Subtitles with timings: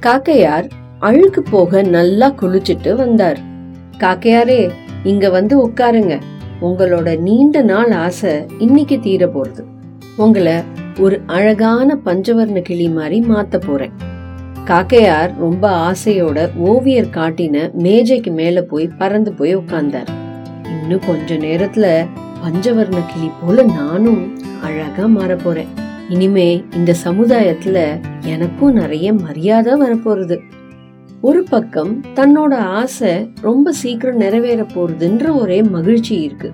[0.00, 3.38] காக்கையார் அழுக்கு போக நல்லா குளிச்சிட்டு வந்தார்.
[3.98, 4.70] காக்கையாரே
[5.04, 6.20] இங்க வந்து உட்காருங்க.
[6.62, 9.64] உங்களோட நீண்ட நாள் ஆசை இன்னைக்கு தீர போறது.
[10.16, 10.52] உங்களை
[10.98, 13.92] ஒரு அழகான பஞ்சவர்ண கிளி மாதிரி மாத்த போறேன்.
[14.66, 20.08] காக்கையார் ரொம்ப ஆசையோட ஓவியர் காட்டின மேஜைக்கு மேல போய் பறந்து போய் உட்கார்ந்தார்.
[20.80, 22.06] இன்னும் கொஞ்ச நேரத்துல
[22.44, 25.68] பஞ்சவர்ண கிளி போல நானும் அழகா மாற போறேன்.
[26.08, 30.38] இனிமே இந்த சமுதாயத்துல எனக்கும் நிறைய மரியாதை வரப்போறது
[31.20, 36.52] ஒரு பக்கம் தன்னோட ஆசை ரொம்ப சீக்கிரம் நிறைவேற போறதுன்ற ஒரே மகிழ்ச்சி இருக்கு.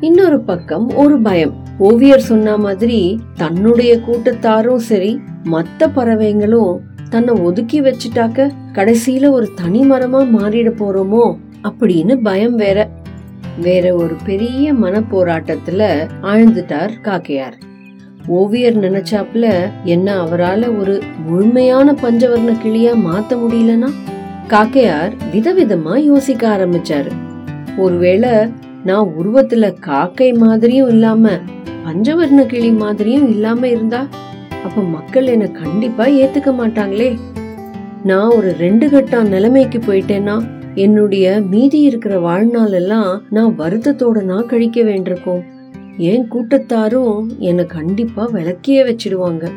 [0.00, 1.54] இன்னொரு பக்கம் ஒரு பயம்.
[1.78, 6.78] ஓவியர் சொன்ன மாதிரி தன்னுடைய கூட்டத்தாரும் சரி மத்த பறவைங்களும்
[7.10, 12.88] தன்னை ஒதுக்கி வச்சுட்டாக்க கடைசியில ஒரு தனி மரமா மாறிட போறோமோ அப்படின்னு பயம் வேற.
[13.60, 17.56] வேற ஒரு பெரிய மனப்போராட்டத்துல ஆழ்ந்துட்டார் காக்கையார்.
[18.28, 19.46] ஓவியர் நினைச்சாப்ல
[19.84, 23.90] என்ன அவரால ஒரு முழுமையான பஞ்சவர்ண கிளியா மாத்த முடியலனா?
[24.48, 27.10] காக்கையார் விதவிதமா யோசிக்க ஆரம்பிச்சாரு.
[27.76, 28.30] ஒருவேளை
[28.84, 31.30] நான் உருவத்துல காக்கை மாதிரியும் இல்லாம
[31.84, 34.06] பஞ்சவர்ண கிளி மாதிரியும் இல்லாம இருந்தா
[34.64, 37.16] அப்ப மக்கள் என்ன கண்டிப்பா ஏத்துக்க மாட்டாங்களே.
[38.04, 44.82] நான் ஒரு ரெண்டு கட்டான் நிலைமைக்கு போயிட்டேன்னா என்னுடைய மீதி இருக்கிற வாழ்நாள் எல்லாம் நான் வருத்தத்தோட நான் கழிக்க
[44.82, 45.42] வேண்டியிருக்கோம்.
[45.96, 49.50] என் கூட்டத்தாரும் என்னை கண்டிப்பா விளக்கியே வச்சிடுவாங்க.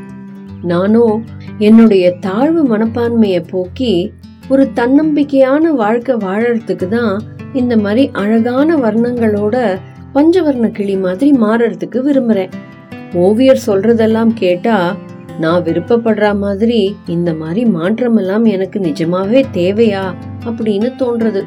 [0.61, 1.25] நானும்
[1.57, 4.11] என்னுடைய தாழ்வு மனப்பான்மையை போக்கி
[4.49, 7.23] ஒரு தன்னம்பிக்கையான வாழ்க்கை வாழறதுக்கு தான்
[7.53, 9.79] இந்த மாதிரி அழகான வர்ணங்களோட
[10.13, 12.49] பஞ்சவர்ண கிளி மாதிரி மாறறதுக்கு விரும்புறேன்.
[13.13, 14.95] ஓவியர் சொல்றதெல்லாம் கேட்டா
[15.39, 20.13] நான் விருப்பப்படுற மாதிரி இந்த மாதிரி மாற்றமெல்லாம் எனக்கு நிஜமாவே தேவையா
[20.45, 21.43] அப்படின்னு தோன்றது.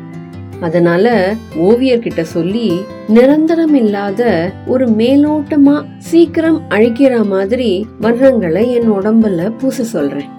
[0.62, 2.66] அதனால ஓவியர்கிட்ட சொல்லி
[3.08, 4.22] நிரந்தரம் இல்லாத
[4.66, 10.30] ஒரு மேலோட்டமா சீக்கிரம் அழிக்கிற மாதிரி வர்ணங்களை என் உடம்புல பூச சொல்றேன்.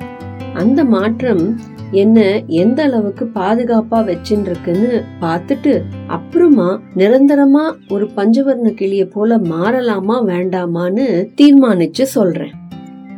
[0.53, 1.43] அந்த மாற்றம்
[1.91, 4.91] என்ன எந்த அளவுக்கு பாதுகாப்பா வச்சுருக்குன்னு
[5.21, 5.73] பார்த்துட்டு
[6.07, 11.07] அப்புறமா நிரந்தரமா ஒரு பஞ்சவர்ண கிளிய போல மாறலாமா வேண்டாமான்னு
[11.41, 12.53] தீர்மானிச்சு சொல்றேன்.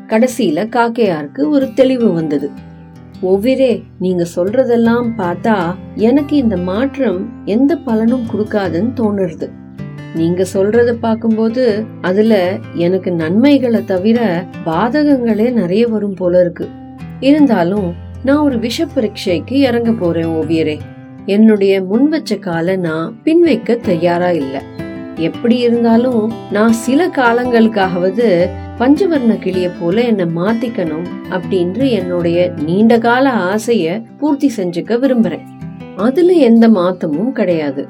[0.08, 2.50] கடைசியில காக்கையாருக்கு ஒரு தெளிவு வந்தது.
[3.26, 5.56] ஒவ்விரே நீங்க சொல்றதெல்லாம் பார்த்தா
[5.96, 9.48] எனக்கு இந்த மாற்றம் எந்த பலனும் கொடுக்காதுன்னு தோணுறது.
[10.16, 11.64] நீங்க சொல்றத பார்க்கும்போது
[12.02, 12.34] அதுல
[12.74, 14.20] எனக்கு நன்மைகளை தவிர
[14.66, 16.68] பாதகங்களே நிறைய வரும் போல இருக்கு.
[17.20, 17.88] இருந்தாலும்
[18.24, 20.78] நான் ஒரு விஷ பரீட்சைக்கு இறங்க போறேன் ஓவியரே
[21.26, 24.56] என்னுடைய முன்வச்ச காலை நான் பின் வைக்க தயாரா இல்ல.
[25.20, 28.30] எப்படி இருந்தாலும் நான் சில காலங்களுக்காகவது
[28.80, 35.46] பஞ்சவர்ண கிளிய போல என்னை மாத்திக்கணும் அப்படின்று என்னுடைய நீண்ட கால ஆசைய பூர்த்தி செஞ்சுக்க விரும்புறேன்.
[35.96, 37.88] அதுல எந்த மாத்தமும் கிடையாது.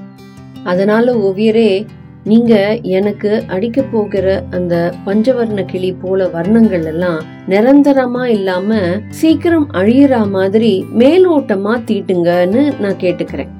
[0.63, 1.85] அதனால ஓவியரே
[2.23, 8.79] நீங்க எனக்கு அடிக்க போகிற அந்த பஞ்சவர்ண கிளி போல வர்ணங்கள் எல்லாம் நிரந்தரமா இல்லாம
[9.09, 13.52] சீக்கிரம் அழியிற மாதிரி மேலோட்டமா தீட்டுங்கன்னு நான் கேட்டுக்கிறேன்.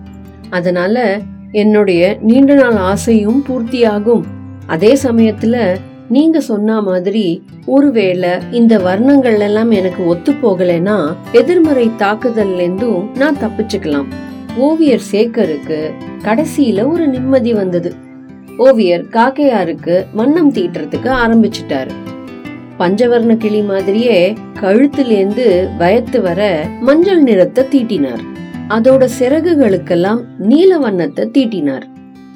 [0.50, 1.20] அதனால
[1.52, 4.24] என்னுடைய நீண்ட நாள் ஆசையும் பூர்த்தியாகும்.
[4.68, 5.76] அதே சமயத்துல
[6.10, 14.06] நீங்க சொன்ன மாதிரி ஒருவேளை இந்த வர்ணங்கள் எல்லாம் எனக்கு ஒத்து போகலைன்னா எதிர்மறை தாக்குதல்ல இருந்தும் நான் தப்பிச்சுக்கலாம்.
[14.56, 15.92] ஓவியர் சேகருக்கு
[16.24, 17.94] கடைசியில ஒரு நிம்மதி வந்தது.
[18.58, 21.90] ஓவியர் காக்கையாருக்கு வண்ணம் தீட்டுறதுக்கு ஆரம்பிச்சிட்டாரு.
[22.80, 28.24] பஞ்சவர்ண கிளி மாதிரியே கழுத்திலேந்து வயத்து வர மஞ்சள் நிறத்தை தீட்டினார்.
[28.70, 31.88] அதோட சிறகுகளுக்கெல்லாம் நீல வண்ணத்தை தீட்டினார்.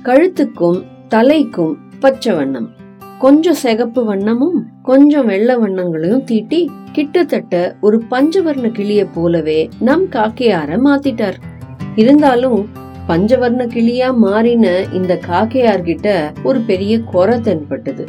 [0.03, 2.78] கழுத்துக்கும் தலைக்கும் பச்சை வண்ணம்.
[3.23, 11.37] கொஞ்சம் சிகப்பு வண்ணமும் கொஞ்சம் வெள்ளை வண்ணங்களையும் தீட்டி கிட்டத்தட்ட ஒரு பஞ்சவர்ண கிளிய போலவே நம் காக்கையார மாத்திட்டார்.
[11.95, 12.69] இருந்தாலும்
[13.07, 16.07] பஞ்சவர்ண கிளியா மாறின இந்த காக்கையார்கிட்ட
[16.43, 18.07] ஒரு பெரிய குறை தென்பட்டது.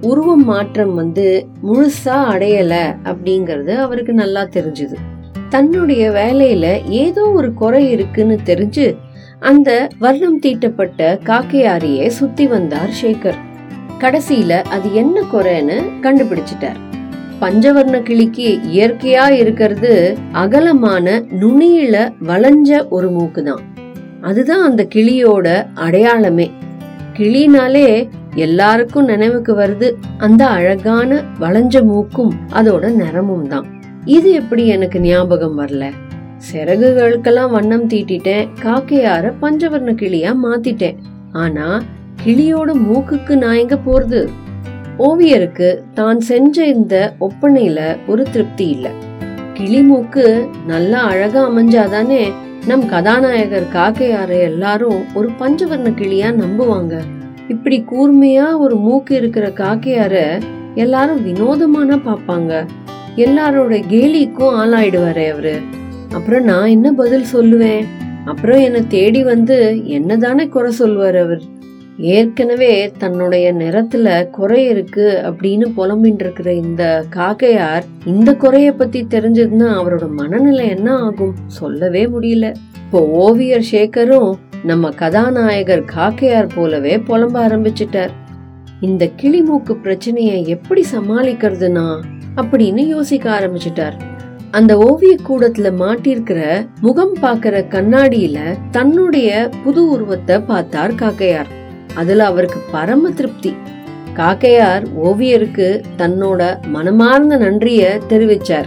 [0.00, 2.74] உருவம் மாற்றம் வந்து முழுசா அடையல
[3.04, 4.96] அப்படிங்கறது அவருக்கு நல்லா தெரிஞ்சது.
[5.48, 8.96] தன்னுடைய வேலையில ஏதோ ஒரு குறை இருக்குன்னு தெரிஞ்சு
[9.38, 13.46] அந்த வர்ணம் தீட்டப்பட்ட காக்கையாரியே சுத்தி வந்தார் சேகர்.
[14.00, 16.78] கடைசியில அது என்ன குறைன்னு கண்டுபிடிச்சிட்டார்.
[17.40, 19.92] பஞ்சவர்ண கிளிக்கு இயற்கையா இருக்கிறது
[20.32, 21.06] அகலமான
[21.40, 21.96] நுனியில
[22.26, 23.64] வளைஞ்ச ஒரு மூக்கு தான்
[24.20, 26.50] அதுதான் அந்த கிளியோட அடையாளமே.
[27.18, 33.66] கிளினாலே எல்லாருக்கும் நினைவுக்கு வருது அந்த அழகான வளைஞ்ச மூக்கும் அதோட நிறமும் தான்.
[34.04, 35.84] இது எப்படி எனக்கு ஞாபகம் வரல?
[36.52, 40.98] சிறகுகளுக்கெல்லாம் வண்ணம் தீட்டிட்டேன் காக்கையார பஞ்சவர்ண கிளியா மாத்திட்டேன்.
[41.32, 41.68] ஆனா
[42.28, 44.28] கிளியோட மூக்குக்கு நான் எங்க போறது?
[44.98, 48.90] ஓவியருக்கு தான் செஞ்ச இந்த ஒப்பனையில ஒரு திருப்தி இல்ல.
[49.54, 52.32] கிளி மூக்கு நல்லா அழகா அமைஞ்சாதானே
[52.66, 57.00] நம் கதாநாயகர் காக்கையார எல்லாரும் ஒரு பஞ்சவர்ண கிளியா நம்புவாங்க.
[57.48, 60.42] இப்படி கூர்மையா ஒரு மூக்கு இருக்கிற காக்கையார
[60.74, 62.66] எல்லாரும் வினோதமான பாப்பாங்க
[63.16, 65.60] எல்லாரோட கேலிக்கும் ஆளாயிடுவாரு அவரு.
[66.12, 67.84] அப்புறம் நான் என்ன பதில் சொல்லுவேன்?
[68.24, 71.42] அப்புறம் என்னை தேடி வந்து என்னதானே குறை சொல்லுவார் அவர்?
[71.98, 80.08] ஏற்கனவே தன்னுடைய நிறத்துல குறை இருக்கு அப்படின்னு புலம்பின் இருக்கிற இந்த காக்கையார் இந்த குறைய பத்தி தெரிஞ்சதுன்னா அவரோட
[80.08, 81.34] மனநிலை என்ன ஆகும்?
[81.46, 82.54] சொல்லவே முடியல.
[82.76, 84.34] இப்போ ஓவியர் சேகரும்
[84.64, 88.10] நம்ம கதாநாயகர் காக்கையார் போலவே புலம்ப ஆரம்பிச்சிட்டார்.
[88.80, 92.00] இந்த கிளிமூக்கு பிரச்சனைய எப்படி சமாளிக்கிறதுனா
[92.36, 93.92] அப்படின்னு யோசிக்க ஆரம்பிச்சிட்டார்.
[94.50, 98.38] அந்த ஓவிய கூடத்துல மாட்டிருக்கிற முகம் பாக்குற கண்ணாடியில
[98.70, 101.56] தன்னுடைய புது உருவத்தை பார்த்தார் காக்கையார்.
[101.94, 103.56] அதுல அவருக்கு பரம திருப்தி.
[104.14, 108.64] காக்கையார் ஓவியருக்கு தன்னோட மனமார்ந்த நன்றிய தெரிவிச்சார்.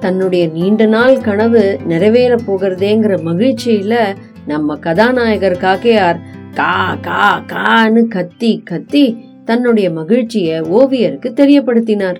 [0.00, 6.16] தன்னுடைய நீண்ட நாள் கனவு நிறைவேற போகிறதேங்கிற மகிழ்ச்சியில நம்ம கதாநாயகர் காக்கையார்
[6.54, 12.16] கா கா கான்னு கத்தி கத்தி தன்னுடைய மகிழ்ச்சிய ஓவியருக்கு தெரியப்படுத்தினார்.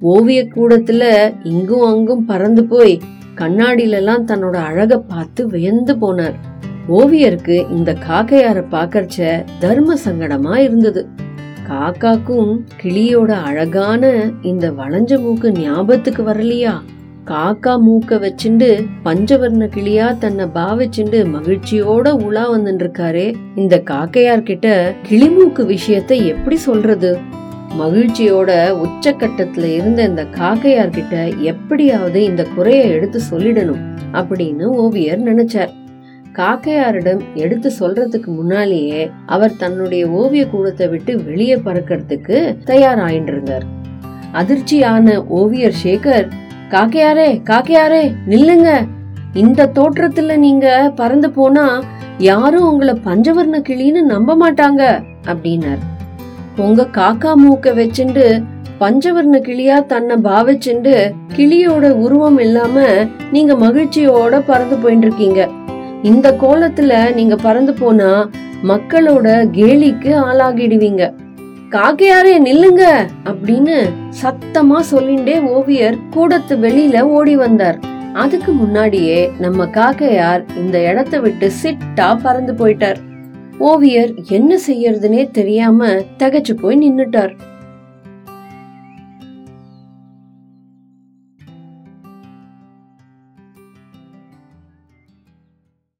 [0.00, 3.00] ஓவிய கூடத்துல இங்கும் அங்கும் பறந்து போய்
[3.36, 6.34] கண்ணாடியிலெல்லாம் தன்னோட அழக பார்த்து வியந்து போனார்.
[6.88, 11.08] ஓவியருக்கு இந்த காக்கையார பாக்கறச்ச தர்ம சங்கடமா இருந்தது.
[11.68, 16.72] காக்காக்கும் கிளியோட அழகான இந்த வளைஞ்ச மூக்கு ஞாபகத்துக்கு வரலையா?
[17.26, 25.66] காக்கா மூக்க வச்சுண்டு பஞ்சவர்ண கிளியா தன்னை பாவிச்சுண்டு மகிழ்ச்சியோட உலா வந்துட்டு இருக்காரே இந்த காக்கையார் கிட்ட கிளிமூக்கு
[25.66, 27.18] விஷயத்தை எப்படி சொல்றது?
[27.78, 33.80] மகிழ்ச்சியோட உச்சக்கட்டத்துல இருந்த இந்த காக்கையார் கிட்ட எப்படியாவது இந்த குறைய எடுத்து சொல்லிடணும்
[34.12, 35.80] அப்படின்னு ஓவியர் நினைச்சார்.
[36.32, 43.66] காக்கையாரிடம் எடுத்து சொல்றதுக்கு முன்னாலேயே அவர் தன்னுடைய ஓவிய கூடத்தை விட்டு வெளியே பறக்கிறதுக்கு தயாராயிட்டு இருந்தார்
[44.34, 46.28] அதிர்ச்சியான ஓவியர் சேகர்
[46.70, 48.86] காக்கையாரே காக்கையாரே நில்லுங்க.
[49.34, 51.82] இந்த தோற்றத்துல நீங்க பறந்து போனா
[52.18, 54.82] யாரும் உங்களை பஞ்சவர்ண கிளின்னு நம்ப மாட்டாங்க
[55.26, 55.82] அப்படின்னார்.
[56.56, 58.42] உங்க காக்கா மூக்க வச்சுண்டு
[58.78, 62.84] பஞ்சவர்ண கிளியா தன்னை பாவிச்சுண்டு கிளியோட உருவம் இல்லாம
[63.32, 65.48] நீங்க மகிழ்ச்சியோட பறந்து போயிட்டு இருக்கீங்க
[66.02, 68.30] இந்த கோலத்துல நீங்க பறந்து போனா
[68.62, 71.12] மக்களோட கேலிக்கு ஆளாகிடுவீங்க.
[71.70, 73.06] காக்கையாரே நில்லுங்க!
[73.24, 73.76] அப்படின்னு
[74.22, 77.78] சத்தமா சொல்லிண்டே ஓவியர் கூடத்து வெளியில ஓடி வந்தார்.
[78.12, 82.96] அதுக்கு முன்னாடியே நம்ம காக்கையார் இந்த இடத்த விட்டு சிட்டா பறந்து போயிட்டார்.
[83.58, 85.86] ஓவியர் என்ன செய்யறதுனே தெரியாம
[86.18, 87.32] தகச்சு போய் நின்னுட்டார்.